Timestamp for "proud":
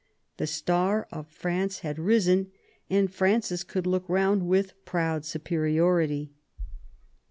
4.83-5.25